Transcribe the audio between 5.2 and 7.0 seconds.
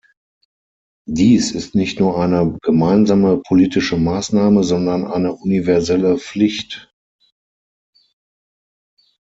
universelle Pflicht.